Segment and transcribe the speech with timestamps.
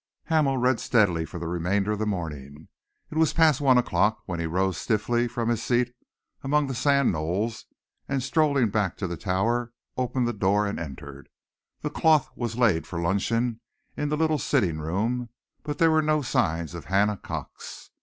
[0.23, 2.69] Hamel read steadily for the remainder of the morning.
[3.11, 5.93] It was past one o'clock when he rose stiffly from his seat
[6.41, 7.65] among the sand knolls
[8.09, 11.29] and, strolling back to the Tower, opened the door and entered.
[11.81, 13.61] The cloth was laid for luncheon
[13.95, 15.29] in the little sitting room,
[15.61, 17.91] but there were no signs of Hannah Cox.